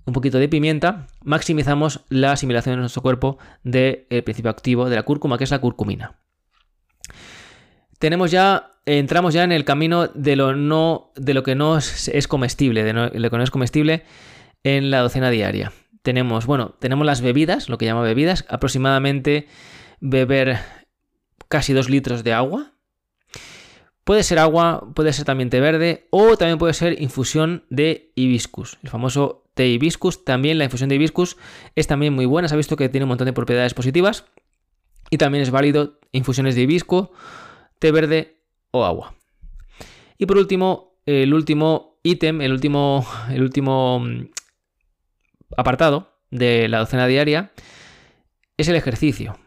un 0.05 0.13
poquito 0.13 0.39
de 0.39 0.49
pimienta, 0.49 1.09
maximizamos 1.25 2.05
la 2.09 2.33
asimilación 2.33 2.75
en 2.75 2.81
nuestro 2.81 3.03
cuerpo 3.03 3.39
del 3.65 4.07
principio 4.25 4.51
activo 4.51 4.89
de 4.89 4.97
la 4.97 5.03
cúrcuma, 5.03 5.37
que 5.37 5.45
es 5.45 5.51
la 5.51 5.59
curcumina. 5.59 6.21
Tenemos 7.99 8.31
ya, 8.31 8.76
entramos 8.87 9.35
ya 9.35 9.45
en 9.45 9.53
el 9.53 9.65
camino 9.65 10.07
de 10.09 10.37
lo, 10.37 10.55
no, 10.55 11.13
de 11.17 11.35
lo 11.35 11.43
que 11.43 11.55
no 11.55 11.77
es 11.77 12.29
comestible, 12.29 12.85
de 12.85 12.93
lo 12.93 13.31
que 13.31 13.37
no 13.37 13.43
es 13.43 13.51
comestible 13.51 14.05
en 14.63 14.91
la 14.91 15.01
docena 15.01 15.31
diaria. 15.31 15.73
Tenemos, 16.03 16.47
bueno, 16.47 16.77
tenemos 16.79 17.05
las 17.05 17.21
bebidas, 17.21 17.69
lo 17.69 17.79
que 17.79 17.85
llama 17.85 18.03
bebidas, 18.03 18.47
aproximadamente 18.49 19.49
beber 20.01 20.59
casi 21.49 21.73
2 21.73 21.91
litros 21.91 22.23
de 22.23 22.33
agua. 22.33 22.73
Puede 24.05 24.23
ser 24.23 24.39
agua, 24.39 24.93
puede 24.95 25.13
ser 25.13 25.25
también 25.25 25.51
té 25.51 25.59
verde 25.59 26.07
o 26.11 26.37
también 26.37 26.59
puede 26.59 26.75
ser 26.75 27.03
infusión 27.03 27.65
de 27.71 28.13
hibiscus, 28.15 28.79
el 28.85 28.89
famoso 28.89 29.51
té 29.55 29.67
hibiscus. 29.67 30.25
También 30.25 30.59
la 30.59 30.65
infusión 30.65 30.89
de 30.89 30.95
hibiscus 30.95 31.37
es 31.75 31.89
también 31.89 32.15
muy 32.15 32.25
buena, 32.25 32.47
se 32.47 32.55
ha 32.55 32.57
visto 32.57 32.77
que 32.77 32.89
tiene 32.89 33.05
un 33.05 33.09
montón 33.09 33.25
de 33.25 33.33
propiedades 33.33 33.75
positivas 33.75 34.27
y 35.11 35.19
también 35.19 35.43
es 35.43 35.51
válido 35.51 35.99
infusiones 36.13 36.55
de 36.55 36.63
hibisco, 36.63 37.11
té 37.81 37.91
verde 37.91 38.36
o 38.71 38.85
agua. 38.85 39.15
Y 40.19 40.27
por 40.27 40.39
último, 40.39 40.99
el 41.07 41.33
último 41.35 41.99
ítem, 42.03 42.41
el 42.41 42.53
último, 42.53 43.07
el 43.31 43.43
último 43.43 44.01
mm, 44.01 44.29
apartado 45.57 46.21
de 46.31 46.69
la 46.69 46.79
docena 46.79 47.07
diaria 47.07 47.53
es 48.57 48.69
el 48.69 48.77
ejercicio. 48.77 49.39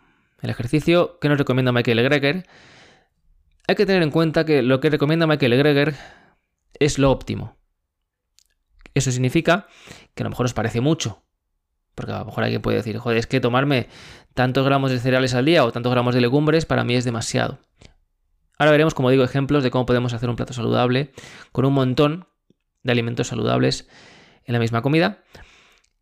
El 0.41 0.49
ejercicio 0.49 1.19
que 1.19 1.29
nos 1.29 1.37
recomienda 1.37 1.71
Michael 1.71 2.03
Greger. 2.03 2.45
Hay 3.67 3.75
que 3.75 3.85
tener 3.85 4.03
en 4.03 4.11
cuenta 4.11 4.45
que 4.45 4.61
lo 4.61 4.79
que 4.79 4.89
recomienda 4.89 5.27
Michael 5.27 5.57
Greger 5.57 5.95
es 6.79 6.97
lo 6.97 7.11
óptimo. 7.11 7.57
Eso 8.93 9.11
significa 9.11 9.67
que 10.15 10.23
a 10.23 10.25
lo 10.25 10.29
mejor 10.29 10.45
os 10.45 10.53
parece 10.53 10.81
mucho. 10.81 11.23
Porque 11.95 12.13
a 12.13 12.19
lo 12.19 12.25
mejor 12.25 12.43
alguien 12.43 12.61
puede 12.61 12.77
decir, 12.77 12.97
joder, 12.97 13.17
es 13.17 13.27
que 13.27 13.39
tomarme 13.39 13.87
tantos 14.33 14.65
gramos 14.65 14.91
de 14.91 14.99
cereales 14.99 15.33
al 15.33 15.45
día 15.45 15.65
o 15.65 15.71
tantos 15.71 15.91
gramos 15.91 16.15
de 16.15 16.21
legumbres 16.21 16.65
para 16.65 16.83
mí 16.83 16.95
es 16.95 17.03
demasiado. 17.03 17.59
Ahora 18.59 18.71
veremos, 18.71 18.93
como 18.93 19.09
digo, 19.09 19.23
ejemplos 19.23 19.63
de 19.63 19.71
cómo 19.71 19.85
podemos 19.85 20.13
hacer 20.13 20.29
un 20.29 20.35
plato 20.35 20.53
saludable 20.53 21.13
con 21.53 21.65
un 21.65 21.73
montón 21.73 22.27
de 22.83 22.91
alimentos 22.91 23.27
saludables 23.27 23.87
en 24.43 24.53
la 24.53 24.59
misma 24.59 24.81
comida. 24.81 25.23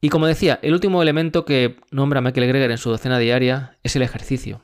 Y 0.02 0.10
como 0.10 0.26
decía, 0.26 0.60
el 0.64 0.74
último 0.74 1.02
elemento 1.02 1.46
que 1.46 1.80
nombra 1.92 2.20
Michael 2.20 2.48
Greger 2.48 2.72
en 2.72 2.80
su 2.80 2.90
docena 2.90 3.20
diaria 3.20 3.78
es 3.84 3.96
el 3.96 4.02
ejercicio. 4.02 4.62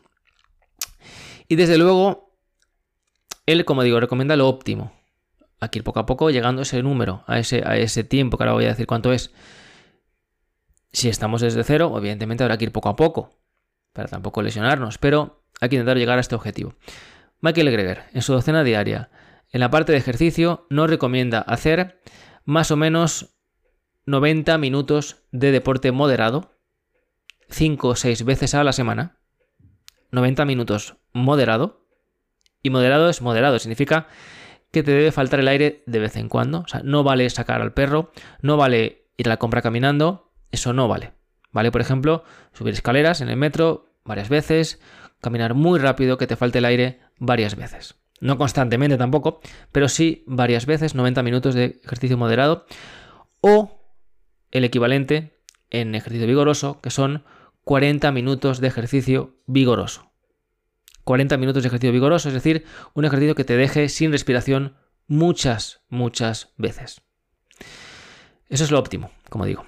Y 1.47 1.55
desde 1.55 1.77
luego, 1.77 2.35
él, 3.45 3.63
como 3.63 3.83
digo, 3.83 3.99
recomienda 3.99 4.35
lo 4.35 4.47
óptimo. 4.47 4.91
Aquí 5.59 5.81
poco 5.81 5.99
a 5.99 6.07
poco 6.07 6.31
llegando 6.31 6.61
a 6.61 6.63
ese 6.63 6.81
número, 6.81 7.23
a 7.27 7.37
ese, 7.37 7.61
a 7.63 7.77
ese 7.77 8.03
tiempo, 8.03 8.37
que 8.37 8.43
ahora 8.43 8.53
voy 8.53 8.65
a 8.65 8.69
decir 8.69 8.87
cuánto 8.87 9.13
es. 9.13 9.31
Si 10.91 11.09
estamos 11.09 11.41
desde 11.41 11.63
cero, 11.63 11.93
evidentemente 11.95 12.43
habrá 12.43 12.57
que 12.57 12.65
ir 12.65 12.71
poco 12.71 12.89
a 12.89 12.95
poco, 12.95 13.37
para 13.93 14.07
tampoco 14.07 14.41
lesionarnos, 14.41 14.97
pero 14.97 15.43
hay 15.61 15.69
que 15.69 15.75
intentar 15.75 15.97
llegar 15.97 16.17
a 16.17 16.21
este 16.21 16.35
objetivo. 16.35 16.73
Michael 17.43 17.71
Greger, 17.71 18.05
en 18.13 18.21
su 18.21 18.31
docena 18.31 18.63
diaria, 18.63 19.09
en 19.51 19.59
la 19.59 19.69
parte 19.69 19.91
de 19.91 19.97
ejercicio, 19.97 20.65
nos 20.69 20.89
recomienda 20.89 21.39
hacer 21.39 21.99
más 22.45 22.71
o 22.71 22.77
menos 22.77 23.35
90 24.05 24.57
minutos 24.59 25.25
de 25.33 25.51
deporte 25.51 25.91
moderado, 25.91 26.57
5 27.49 27.89
o 27.89 27.95
6 27.97 28.23
veces 28.23 28.53
a 28.53 28.63
la 28.63 28.71
semana, 28.71 29.19
90 30.11 30.45
minutos 30.45 30.95
moderado, 31.11 31.85
y 32.61 32.69
moderado 32.69 33.09
es 33.09 33.21
moderado, 33.21 33.59
significa 33.59 34.07
que 34.71 34.81
te 34.81 34.91
debe 34.91 35.11
faltar 35.11 35.41
el 35.41 35.49
aire 35.49 35.83
de 35.85 35.99
vez 35.99 36.15
en 36.15 36.29
cuando, 36.29 36.61
o 36.61 36.67
sea, 36.69 36.79
no 36.81 37.03
vale 37.03 37.29
sacar 37.29 37.61
al 37.61 37.73
perro, 37.73 38.13
no 38.41 38.55
vale 38.55 39.09
ir 39.17 39.27
a 39.27 39.31
la 39.31 39.37
compra 39.37 39.61
caminando, 39.61 40.31
eso 40.49 40.71
no 40.71 40.87
vale. 40.87 41.11
Vale, 41.51 41.73
por 41.73 41.81
ejemplo, 41.81 42.23
subir 42.53 42.73
escaleras 42.73 43.19
en 43.19 43.27
el 43.27 43.35
metro 43.35 43.89
varias 44.05 44.29
veces, 44.29 44.79
caminar 45.19 45.55
muy 45.55 45.77
rápido, 45.77 46.17
que 46.17 46.27
te 46.27 46.37
falte 46.37 46.59
el 46.59 46.65
aire 46.65 47.02
varias 47.25 47.55
veces. 47.55 47.95
No 48.19 48.37
constantemente 48.37 48.97
tampoco, 48.97 49.41
pero 49.71 49.89
sí 49.89 50.23
varias 50.27 50.65
veces, 50.65 50.95
90 50.95 51.23
minutos 51.23 51.55
de 51.55 51.81
ejercicio 51.83 52.17
moderado. 52.17 52.65
O 53.41 53.81
el 54.51 54.63
equivalente 54.63 55.41
en 55.69 55.95
ejercicio 55.95 56.27
vigoroso, 56.27 56.79
que 56.81 56.89
son 56.89 57.23
40 57.63 58.11
minutos 58.11 58.59
de 58.61 58.67
ejercicio 58.67 59.37
vigoroso. 59.47 60.11
40 61.03 61.37
minutos 61.37 61.63
de 61.63 61.67
ejercicio 61.67 61.91
vigoroso, 61.91 62.29
es 62.29 62.33
decir, 62.33 62.65
un 62.93 63.05
ejercicio 63.05 63.35
que 63.35 63.43
te 63.43 63.57
deje 63.57 63.89
sin 63.89 64.11
respiración 64.11 64.75
muchas, 65.07 65.81
muchas 65.89 66.53
veces. 66.57 67.01
Eso 68.47 68.63
es 68.63 68.71
lo 68.71 68.79
óptimo, 68.79 69.11
como 69.29 69.45
digo. 69.45 69.65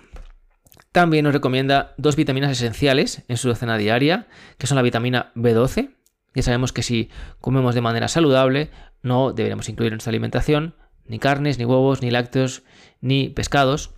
También 0.91 1.25
nos 1.25 1.33
recomienda 1.33 1.93
dos 1.97 2.15
vitaminas 2.15 2.51
esenciales 2.51 3.23
en 3.27 3.35
su 3.35 3.49
docena 3.49 3.77
diaria, 3.77 4.27
que 4.57 4.67
son 4.67 4.77
la 4.77 4.81
vitamina 4.81 5.33
B12. 5.35 5.95
Ya 6.35 6.43
sabemos 6.43 6.71
que 6.73 6.83
si 6.83 7.09
comemos 7.41 7.73
de 7.73 7.81
manera 7.81 8.07
saludable, 8.07 8.69
no 9.01 9.33
deberíamos 9.33 9.69
incluir 9.69 9.91
en 9.91 9.95
nuestra 9.95 10.11
alimentación 10.11 10.75
ni 11.07 11.19
carnes, 11.19 11.57
ni 11.57 11.65
huevos, 11.65 12.01
ni 12.01 12.11
lácteos, 12.11 12.63
ni 13.01 13.29
pescados. 13.29 13.91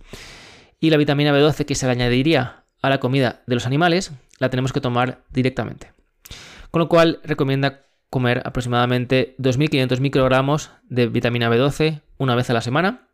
Y 0.80 0.90
la 0.90 0.96
vitamina 0.96 1.32
B12 1.32 1.64
que 1.64 1.74
se 1.74 1.88
añadiría 1.88 2.64
a 2.80 2.90
la 2.90 3.00
comida 3.00 3.42
de 3.46 3.54
los 3.54 3.66
animales, 3.66 4.12
la 4.38 4.50
tenemos 4.50 4.72
que 4.72 4.80
tomar 4.80 5.24
directamente. 5.30 5.92
Con 6.70 6.80
lo 6.80 6.88
cual 6.88 7.20
recomienda 7.24 7.86
comer 8.10 8.42
aproximadamente 8.44 9.34
2.500 9.38 10.00
microgramos 10.00 10.70
de 10.88 11.08
vitamina 11.08 11.50
B12 11.50 12.02
una 12.18 12.34
vez 12.34 12.50
a 12.50 12.52
la 12.52 12.60
semana. 12.60 13.08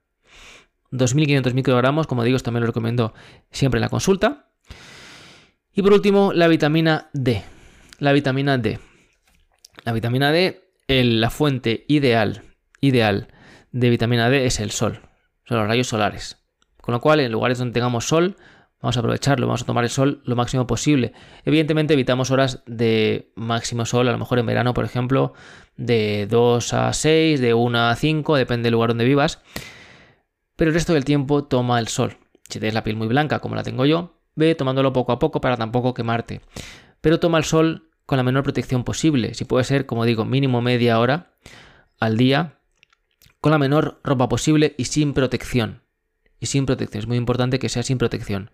2.500 0.93 1.55
microgramos, 1.55 2.07
como 2.07 2.23
digo, 2.25 2.39
también 2.39 2.63
lo 2.63 2.67
recomiendo 2.67 3.15
siempre 3.51 3.79
en 3.79 3.83
la 3.83 3.89
consulta. 3.89 4.51
Y 5.73 5.83
por 5.83 5.93
último, 5.93 6.33
la 6.33 6.47
vitamina 6.47 7.09
D. 7.13 7.43
La 7.99 8.13
vitamina 8.13 8.59
D. 8.59 8.79
La 9.85 9.93
vitamina 9.93 10.33
D, 10.33 10.63
la 10.89 11.29
fuente 11.29 11.85
ideal, 11.89 12.43
ideal 12.81 13.29
de 13.71 13.91
vitamina 13.91 14.31
D 14.31 14.47
es 14.47 14.59
el 14.59 14.71
sol, 14.71 15.01
son 15.45 15.59
los 15.59 15.69
rayos 15.69 15.89
solares. 15.89 16.43
Con 16.81 16.95
lo 16.95 17.03
cual, 17.03 17.21
en 17.21 17.31
lugares 17.31 17.59
donde 17.59 17.75
tengamos 17.75 18.07
sol, 18.07 18.39
vamos 18.81 18.97
a 18.97 19.01
aprovecharlo, 19.01 19.47
vamos 19.47 19.61
a 19.61 19.67
tomar 19.67 19.85
el 19.85 19.91
sol 19.91 20.23
lo 20.25 20.37
máximo 20.37 20.67
posible. 20.67 21.13
Evidentemente 21.45 21.93
evitamos 21.93 22.31
horas 22.31 22.63
de 22.67 23.31
máximo 23.37 23.85
sol, 23.85 24.09
a 24.09 24.13
lo 24.13 24.17
mejor 24.17 24.39
en 24.39 24.47
verano, 24.47 24.73
por 24.73 24.87
ejemplo, 24.87 25.35
de 25.77 26.27
2 26.31 26.73
a 26.73 26.93
6, 26.95 27.41
de 27.43 27.53
1 27.53 27.79
a 27.79 27.95
5, 27.95 28.37
depende 28.37 28.69
del 28.69 28.73
lugar 28.73 28.89
donde 28.89 29.05
vivas. 29.05 29.43
Pero 30.57 30.71
el 30.71 30.75
resto 30.75 30.95
del 30.95 31.05
tiempo 31.05 31.45
toma 31.45 31.79
el 31.79 31.89
sol. 31.89 32.17
Si 32.49 32.59
tienes 32.59 32.73
la 32.73 32.85
piel 32.85 32.97
muy 32.97 33.07
blanca, 33.07 33.41
como 33.41 33.55
la 33.55 33.63
tengo 33.63 33.85
yo, 33.85 34.19
ve 34.35 34.55
tomándolo 34.55 34.95
poco 34.95 35.13
a 35.13 35.19
poco 35.19 35.43
para 35.43 35.59
tampoco 35.59 35.93
quemarte. 35.93 36.41
Pero 37.03 37.21
toma 37.21 37.37
el 37.37 37.45
sol 37.45 37.91
con 38.07 38.17
la 38.19 38.23
menor 38.23 38.43
protección 38.43 38.85
posible. 38.85 39.35
Si 39.35 39.45
puede 39.45 39.65
ser, 39.65 39.87
como 39.87 40.05
digo, 40.05 40.25
mínimo 40.25 40.61
media 40.61 40.99
hora 40.99 41.35
al 41.99 42.17
día, 42.17 42.59
con 43.41 43.53
la 43.53 43.59
menor 43.59 44.01
ropa 44.05 44.29
posible 44.29 44.75
y 44.79 44.87
sin 44.87 45.15
protección 45.15 45.83
y 46.41 46.47
sin 46.47 46.67
protección. 46.67 47.01
Es 47.01 47.07
muy 47.07 47.17
importante 47.17 47.59
que 47.59 47.69
sea 47.69 47.83
sin 47.83 47.99
protección. 47.99 48.51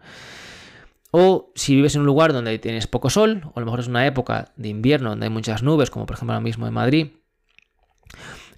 O 1.11 1.53
si 1.57 1.75
vives 1.75 1.95
en 1.95 2.03
un 2.03 2.07
lugar 2.07 2.33
donde 2.33 2.59
tienes 2.59 2.87
poco 2.87 3.11
sol, 3.11 3.43
o 3.47 3.53
a 3.57 3.61
lo 3.61 3.67
mejor 3.67 3.81
es 3.81 3.89
una 3.89 4.07
época 4.07 4.53
de 4.57 4.69
invierno 4.69 5.11
donde 5.11 5.27
hay 5.27 5.33
muchas 5.33 5.63
nubes, 5.63 5.91
como 5.91 6.07
por 6.07 6.17
ejemplo 6.17 6.35
ahora 6.35 6.45
mismo 6.45 6.67
en 6.67 6.75
Madrid, 6.75 7.09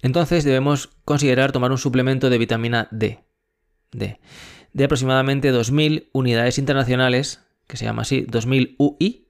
entonces 0.01 0.43
debemos 0.43 0.89
considerar 1.05 1.51
tomar 1.51 1.71
un 1.71 1.77
suplemento 1.77 2.29
de 2.29 2.37
vitamina 2.37 2.87
D, 2.91 3.23
D 3.91 4.19
de 4.73 4.83
aproximadamente 4.83 5.53
2.000 5.53 6.09
unidades 6.11 6.57
internacionales, 6.57 7.41
que 7.67 7.77
se 7.77 7.85
llama 7.85 8.01
así, 8.01 8.25
2.000 8.25 8.75
UI, 8.77 9.22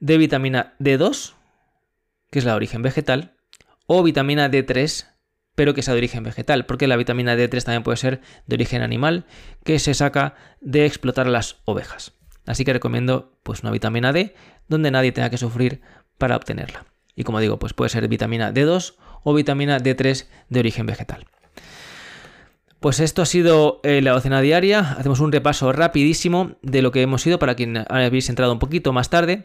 de 0.00 0.18
vitamina 0.18 0.74
D2, 0.80 1.34
que 2.30 2.38
es 2.38 2.44
la 2.44 2.56
origen 2.56 2.82
vegetal, 2.82 3.36
o 3.86 4.02
vitamina 4.02 4.50
D3, 4.50 5.06
pero 5.54 5.74
que 5.74 5.82
sea 5.82 5.94
de 5.94 5.98
origen 5.98 6.22
vegetal, 6.22 6.66
porque 6.66 6.86
la 6.86 6.96
vitamina 6.96 7.36
D3 7.36 7.62
también 7.62 7.82
puede 7.82 7.96
ser 7.96 8.20
de 8.46 8.54
origen 8.54 8.82
animal, 8.82 9.26
que 9.64 9.78
se 9.78 9.94
saca 9.94 10.34
de 10.60 10.86
explotar 10.86 11.26
las 11.26 11.58
ovejas. 11.64 12.12
Así 12.46 12.64
que 12.64 12.72
recomiendo 12.72 13.38
pues 13.42 13.60
una 13.62 13.70
vitamina 13.70 14.12
D 14.12 14.34
donde 14.68 14.90
nadie 14.90 15.12
tenga 15.12 15.30
que 15.30 15.38
sufrir 15.38 15.82
para 16.18 16.36
obtenerla. 16.36 16.86
Y 17.14 17.24
como 17.24 17.40
digo, 17.40 17.58
pues 17.58 17.74
puede 17.74 17.90
ser 17.90 18.08
vitamina 18.08 18.52
D2 18.52 18.94
o 19.22 19.34
vitamina 19.34 19.78
D3 19.78 20.26
de 20.48 20.60
origen 20.60 20.86
vegetal. 20.86 21.26
Pues 22.80 22.98
esto 22.98 23.20
ha 23.20 23.26
sido 23.26 23.80
eh, 23.82 24.00
la 24.00 24.12
docena 24.12 24.40
diaria. 24.40 24.80
Hacemos 24.80 25.20
un 25.20 25.32
repaso 25.32 25.70
rapidísimo 25.70 26.52
de 26.62 26.80
lo 26.80 26.92
que 26.92 27.02
hemos 27.02 27.26
ido 27.26 27.38
para 27.38 27.54
quien 27.54 27.84
habéis 27.88 28.30
entrado 28.30 28.52
un 28.52 28.58
poquito 28.58 28.94
más 28.94 29.10
tarde. 29.10 29.44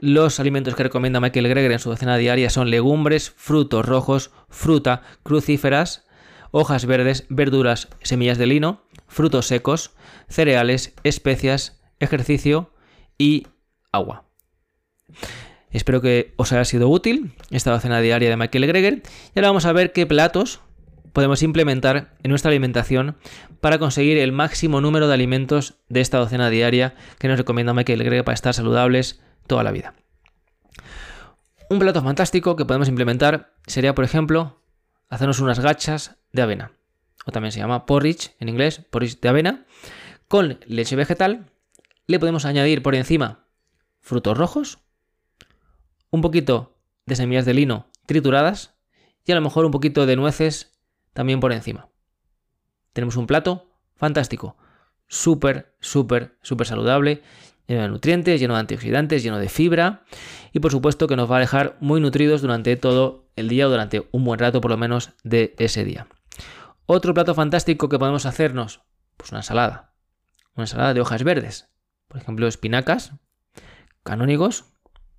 Los 0.00 0.38
alimentos 0.38 0.76
que 0.76 0.84
recomienda 0.84 1.18
Michael 1.18 1.48
Greger 1.48 1.72
en 1.72 1.80
su 1.80 1.90
docena 1.90 2.16
diaria 2.16 2.50
son 2.50 2.70
legumbres, 2.70 3.30
frutos 3.30 3.84
rojos, 3.84 4.30
fruta, 4.48 5.02
crucíferas, 5.24 6.06
hojas 6.52 6.86
verdes, 6.86 7.26
verduras, 7.28 7.88
semillas 8.02 8.38
de 8.38 8.46
lino, 8.46 8.84
frutos 9.08 9.48
secos, 9.48 9.90
cereales, 10.28 10.94
especias, 11.02 11.82
ejercicio 11.98 12.72
y 13.18 13.48
agua. 13.90 14.24
Espero 15.72 16.00
que 16.00 16.32
os 16.36 16.52
haya 16.52 16.64
sido 16.64 16.88
útil 16.88 17.32
esta 17.50 17.72
docena 17.72 18.00
diaria 18.00 18.30
de 18.30 18.36
Michael 18.36 18.68
Greger 18.68 19.02
y 19.34 19.38
ahora 19.38 19.48
vamos 19.48 19.66
a 19.66 19.72
ver 19.72 19.92
qué 19.92 20.06
platos 20.06 20.60
podemos 21.12 21.42
implementar 21.42 22.14
en 22.22 22.30
nuestra 22.30 22.50
alimentación 22.50 23.16
para 23.60 23.80
conseguir 23.80 24.16
el 24.18 24.30
máximo 24.30 24.80
número 24.80 25.08
de 25.08 25.14
alimentos 25.14 25.74
de 25.88 26.02
esta 26.02 26.18
docena 26.18 26.50
diaria 26.50 26.94
que 27.18 27.26
nos 27.26 27.36
recomienda 27.38 27.74
Michael 27.74 28.04
Greger 28.04 28.24
para 28.24 28.34
estar 28.34 28.54
saludables 28.54 29.20
toda 29.48 29.64
la 29.64 29.72
vida. 29.72 29.94
Un 31.68 31.80
plato 31.80 32.02
fantástico 32.02 32.54
que 32.54 32.64
podemos 32.64 32.88
implementar 32.88 33.54
sería, 33.66 33.94
por 33.94 34.04
ejemplo, 34.04 34.62
hacernos 35.08 35.40
unas 35.40 35.58
gachas 35.58 36.16
de 36.32 36.42
avena, 36.42 36.72
o 37.26 37.32
también 37.32 37.52
se 37.52 37.58
llama 37.58 37.84
porridge 37.84 38.34
en 38.38 38.48
inglés, 38.48 38.80
porridge 38.90 39.20
de 39.20 39.28
avena, 39.28 39.66
con 40.28 40.60
leche 40.66 40.96
vegetal. 40.96 41.50
Le 42.06 42.18
podemos 42.18 42.44
añadir 42.44 42.82
por 42.82 42.94
encima 42.94 43.44
frutos 44.00 44.38
rojos, 44.38 44.78
un 46.10 46.22
poquito 46.22 46.78
de 47.04 47.16
semillas 47.16 47.44
de 47.44 47.54
lino 47.54 47.90
trituradas 48.06 48.74
y 49.24 49.32
a 49.32 49.34
lo 49.34 49.42
mejor 49.42 49.66
un 49.66 49.70
poquito 49.70 50.06
de 50.06 50.16
nueces 50.16 50.78
también 51.12 51.40
por 51.40 51.52
encima. 51.52 51.90
Tenemos 52.94 53.16
un 53.16 53.26
plato 53.26 53.70
fantástico, 53.94 54.56
súper, 55.06 55.76
súper, 55.80 56.38
súper 56.42 56.66
saludable, 56.66 57.22
lleno 57.68 57.82
de 57.82 57.88
nutrientes, 57.88 58.40
lleno 58.40 58.54
de 58.54 58.60
antioxidantes, 58.60 59.22
lleno 59.22 59.38
de 59.38 59.48
fibra 59.48 60.04
y 60.52 60.58
por 60.58 60.72
supuesto 60.72 61.06
que 61.06 61.14
nos 61.14 61.30
va 61.30 61.36
a 61.36 61.40
dejar 61.40 61.76
muy 61.80 62.00
nutridos 62.00 62.42
durante 62.42 62.76
todo 62.76 63.30
el 63.36 63.48
día 63.48 63.68
o 63.68 63.70
durante 63.70 64.08
un 64.10 64.24
buen 64.24 64.40
rato 64.40 64.60
por 64.60 64.72
lo 64.72 64.76
menos 64.76 65.12
de 65.22 65.54
ese 65.58 65.84
día. 65.84 66.08
Otro 66.86 67.14
plato 67.14 67.34
fantástico 67.34 67.88
que 67.88 67.98
podemos 67.98 68.26
hacernos, 68.26 68.80
pues 69.16 69.30
una 69.30 69.40
ensalada, 69.40 69.94
una 70.54 70.64
ensalada 70.64 70.94
de 70.94 71.00
hojas 71.00 71.22
verdes, 71.22 71.68
por 72.08 72.20
ejemplo 72.20 72.48
espinacas, 72.48 73.12
canónigos, 74.02 74.64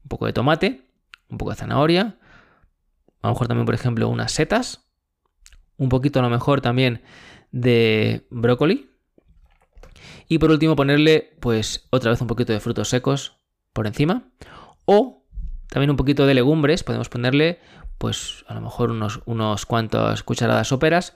un 0.03 0.09
poco 0.09 0.25
de 0.25 0.33
tomate, 0.33 0.91
un 1.29 1.37
poco 1.37 1.51
de 1.51 1.57
zanahoria, 1.57 2.17
a 3.21 3.27
lo 3.27 3.33
mejor 3.33 3.47
también, 3.47 3.65
por 3.65 3.75
ejemplo, 3.75 4.07
unas 4.07 4.31
setas, 4.31 4.89
un 5.77 5.89
poquito 5.89 6.19
a 6.19 6.23
lo 6.23 6.29
mejor 6.29 6.61
también 6.61 7.03
de 7.51 8.27
brócoli. 8.29 8.89
Y 10.27 10.37
por 10.37 10.51
último, 10.51 10.75
ponerle, 10.75 11.35
pues, 11.39 11.87
otra 11.89 12.11
vez 12.11 12.21
un 12.21 12.27
poquito 12.27 12.53
de 12.53 12.59
frutos 12.59 12.89
secos 12.89 13.37
por 13.73 13.87
encima. 13.87 14.23
O 14.85 15.25
también 15.69 15.89
un 15.89 15.97
poquito 15.97 16.25
de 16.25 16.33
legumbres. 16.33 16.83
Podemos 16.83 17.09
ponerle, 17.09 17.59
pues, 17.97 18.45
a 18.47 18.53
lo 18.53 18.61
mejor 18.61 18.91
unos, 18.91 19.21
unos 19.25 19.65
cuantas 19.65 20.23
cucharadas 20.23 20.67
soperas 20.67 21.15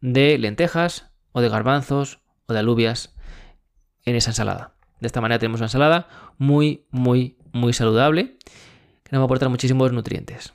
de 0.00 0.38
lentejas 0.38 1.10
o 1.32 1.40
de 1.40 1.48
garbanzos 1.48 2.20
o 2.46 2.52
de 2.52 2.58
alubias 2.60 3.14
en 4.04 4.16
esa 4.16 4.30
ensalada. 4.30 4.74
De 5.00 5.06
esta 5.06 5.20
manera 5.20 5.38
tenemos 5.38 5.60
una 5.60 5.66
ensalada 5.66 6.08
muy, 6.38 6.86
muy, 6.90 7.38
muy 7.52 7.72
saludable 7.72 8.38
que 9.02 9.10
nos 9.12 9.20
va 9.20 9.24
a 9.24 9.26
aportar 9.26 9.48
muchísimos 9.48 9.92
nutrientes. 9.92 10.52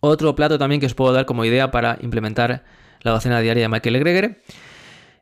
Otro 0.00 0.34
plato 0.34 0.58
también 0.58 0.80
que 0.80 0.86
os 0.86 0.94
puedo 0.94 1.12
dar 1.12 1.26
como 1.26 1.44
idea 1.44 1.70
para 1.70 1.98
implementar 2.00 2.64
la 3.02 3.12
docena 3.12 3.40
diaria 3.40 3.64
de 3.64 3.68
Michael 3.68 3.98
Greger 3.98 4.42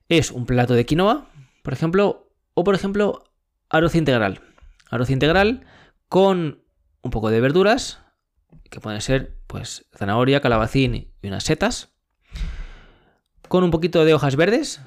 es 0.09 0.31
un 0.31 0.47
plato 0.47 0.75
de 0.75 0.87
quinoa, 0.87 1.29
por 1.63 1.73
ejemplo, 1.73 2.33
o 2.55 2.65
por 2.65 2.75
ejemplo, 2.75 3.25
arroz 3.69 3.95
integral. 3.95 4.41
Arroz 4.91 5.11
integral 5.11 5.67
con 6.09 6.63
un 7.03 7.11
poco 7.11 7.31
de 7.31 7.41
verduras, 7.41 8.01
que 8.71 8.81
pueden 8.81 9.01
ser 9.01 9.39
pues 9.47 9.87
zanahoria, 9.97 10.41
calabacín 10.41 10.95
y 10.95 11.27
unas 11.27 11.45
setas, 11.45 11.95
con 13.49 13.65
un 13.65 13.71
poquito 13.71 14.05
de 14.05 14.15
hojas 14.15 14.37
verdes, 14.37 14.81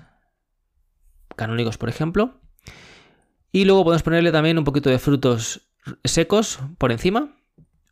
canónicos 1.36 1.78
por 1.78 1.89
ejemplo, 1.89 2.41
y 3.52 3.65
luego 3.65 3.84
podemos 3.84 4.04
ponerle 4.04 4.32
también 4.32 4.58
un 4.58 4.63
poquito 4.63 4.89
de 4.89 5.00
frutos 5.00 5.67
secos 6.04 6.60
por 6.78 6.91
encima 6.91 7.36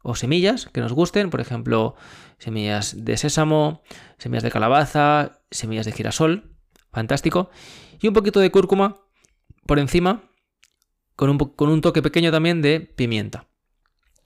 o 0.02 0.16
semillas 0.16 0.68
que 0.68 0.82
nos 0.82 0.94
gusten, 0.94 1.30
por 1.30 1.42
ejemplo, 1.42 1.96
semillas 2.38 3.04
de 3.04 3.18
sésamo, 3.18 3.82
semillas 4.18 4.44
de 4.44 4.52
calabaza, 4.52 5.42
semillas 5.52 5.86
de 5.86 5.92
girasol, 5.92 6.56
fantástico, 6.92 7.50
y 8.02 8.08
un 8.08 8.14
poquito 8.14 8.40
de 8.40 8.52
cúrcuma 8.52 8.98
por 9.66 9.80
encima 9.80 10.24
con 11.16 11.30
un, 11.30 11.38
con 11.38 11.70
un 11.70 11.82
toque 11.82 12.02
pequeño 12.02 12.32
también 12.32 12.62
de 12.62 12.80
pimienta 12.80 13.46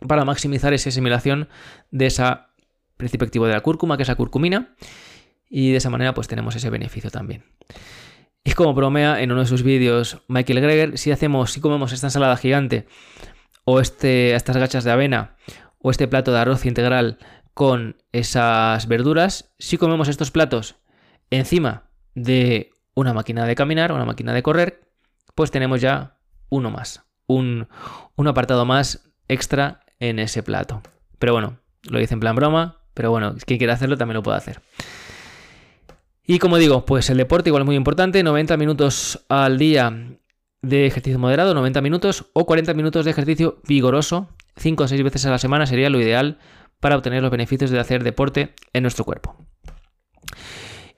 para 0.08 0.26
maximizar 0.26 0.74
esa 0.74 0.90
asimilación 0.90 1.50
de 1.92 2.06
esa 2.06 2.50
principio 2.98 3.26
activo 3.26 3.48
de 3.48 3.54
la 3.54 3.62
cúrcuma, 3.62 3.98
que 3.98 4.04
es 4.04 4.10
la 4.10 4.16
curcumina, 4.16 4.76
y 5.50 5.72
de 5.72 5.78
esa 5.78 5.90
manera 5.90 6.14
pues 6.14 6.28
tenemos 6.28 6.56
ese 6.56 6.70
beneficio 6.70 7.12
también. 7.12 7.44
Y 8.44 8.54
como 8.54 8.74
bromea 8.74 9.22
en 9.22 9.32
uno 9.32 9.42
de 9.42 9.48
sus 9.48 9.64
vídeos 9.64 10.22
Michael 10.28 10.62
Greger, 10.62 10.98
si 10.98 11.12
hacemos, 11.12 11.52
si 11.52 11.62
comemos 11.62 11.94
esta 11.94 12.08
ensalada 12.08 12.38
gigante 12.38 12.88
o 13.64 13.80
este, 13.80 14.36
estas 14.36 14.58
gachas 14.58 14.84
de 14.84 14.92
avena 14.92 15.38
o 15.80 15.92
este 15.92 16.08
plato 16.08 16.32
de 16.32 16.40
arroz 16.40 16.66
integral 16.66 17.18
con 17.54 17.98
esas 18.12 18.88
verduras, 18.88 19.54
si 19.60 19.78
comemos 19.78 20.08
estos 20.08 20.32
platos 20.32 20.76
encima 21.30 21.90
de 22.16 22.72
una 22.96 23.14
máquina 23.14 23.46
de 23.46 23.56
caminar, 23.56 23.92
una 23.92 24.06
máquina 24.06 24.34
de 24.34 24.44
correr, 24.44 24.82
pues 25.36 25.52
tenemos 25.52 25.82
ya 25.82 26.18
uno 26.50 26.70
más, 26.70 27.04
un, 27.28 27.68
un 28.16 28.28
apartado 28.28 28.66
más 28.66 29.10
extra 29.28 29.82
en 30.00 30.20
ese 30.20 30.44
plato. 30.44 30.82
Pero 31.20 31.34
bueno, 31.34 31.58
lo 31.84 32.00
hice 32.00 32.14
en 32.14 32.20
plan 32.20 32.36
broma, 32.36 32.80
pero 32.94 33.12
bueno, 33.12 33.36
quien 33.46 33.58
quiera 33.58 33.74
hacerlo 33.74 33.98
también 33.98 34.16
lo 34.16 34.24
puede 34.24 34.38
hacer. 34.38 34.62
Y 36.26 36.40
como 36.40 36.58
digo, 36.58 36.86
pues 36.86 37.10
el 37.10 37.18
deporte 37.18 37.50
igual 37.50 37.64
es 37.64 37.66
muy 37.66 37.76
importante, 37.76 38.24
90 38.24 38.56
minutos 38.58 39.26
al 39.28 39.58
día 39.58 40.18
de 40.62 40.86
ejercicio 40.86 41.20
moderado, 41.20 41.54
90 41.54 41.82
minutos 41.82 42.26
o 42.34 42.46
40 42.46 42.74
minutos 42.74 43.04
de 43.04 43.12
ejercicio 43.12 43.60
vigoroso, 43.68 44.30
5 44.56 44.84
o 44.84 44.88
6 44.88 45.04
veces 45.04 45.26
a 45.26 45.32
la 45.32 45.38
semana 45.38 45.66
sería 45.66 45.90
lo 45.90 46.00
ideal 46.00 46.40
para 46.80 46.96
obtener 46.96 47.22
los 47.22 47.32
beneficios 47.32 47.72
de 47.72 47.80
hacer 47.80 48.04
deporte 48.04 48.54
en 48.72 48.84
nuestro 48.84 49.04
cuerpo. 49.04 49.36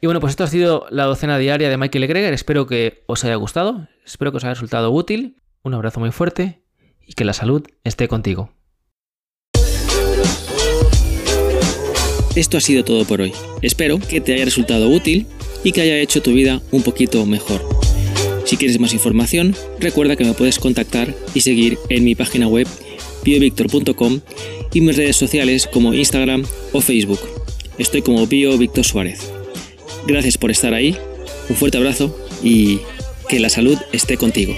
Y 0.01 0.07
bueno, 0.07 0.19
pues 0.19 0.31
esto 0.31 0.43
ha 0.43 0.47
sido 0.47 0.85
la 0.89 1.05
docena 1.05 1.37
diaria 1.37 1.69
de 1.69 1.77
Michael 1.77 2.07
Greger. 2.07 2.33
Espero 2.33 2.67
que 2.67 3.03
os 3.07 3.23
haya 3.23 3.35
gustado, 3.35 3.87
espero 4.05 4.31
que 4.31 4.37
os 4.37 4.43
haya 4.43 4.53
resultado 4.53 4.91
útil. 4.91 5.37
Un 5.63 5.73
abrazo 5.73 5.99
muy 5.99 6.11
fuerte 6.11 6.61
y 7.05 7.13
que 7.13 7.25
la 7.25 7.33
salud 7.33 7.63
esté 7.83 8.07
contigo. 8.07 8.51
Esto 12.35 12.57
ha 12.57 12.61
sido 12.61 12.83
todo 12.83 13.05
por 13.05 13.21
hoy. 13.21 13.33
Espero 13.61 13.97
que 13.97 14.19
te 14.19 14.33
haya 14.33 14.45
resultado 14.45 14.89
útil 14.89 15.25
y 15.63 15.71
que 15.71 15.81
haya 15.81 15.97
hecho 15.97 16.21
tu 16.21 16.33
vida 16.33 16.61
un 16.71 16.83
poquito 16.83 17.25
mejor. 17.25 17.61
Si 18.45 18.57
quieres 18.57 18.79
más 18.79 18.93
información, 18.93 19.55
recuerda 19.79 20.15
que 20.15 20.25
me 20.25 20.33
puedes 20.33 20.59
contactar 20.59 21.15
y 21.33 21.41
seguir 21.41 21.79
en 21.89 22.03
mi 22.03 22.13
página 22.13 22.47
web 22.47 22.67
biovictor.com 23.23 24.19
y 24.73 24.81
mis 24.81 24.97
redes 24.97 25.15
sociales 25.15 25.67
como 25.71 25.93
Instagram 25.93 26.45
o 26.73 26.81
Facebook. 26.81 27.19
Estoy 27.77 28.01
como 28.01 28.27
Bio 28.27 28.57
Víctor 28.57 28.83
Suárez. 28.83 29.34
Gracias 30.07 30.37
por 30.37 30.51
estar 30.51 30.73
ahí, 30.73 30.95
un 31.49 31.55
fuerte 31.55 31.77
abrazo 31.77 32.15
y 32.43 32.79
que 33.27 33.39
la 33.39 33.49
salud 33.49 33.77
esté 33.91 34.17
contigo. 34.17 34.53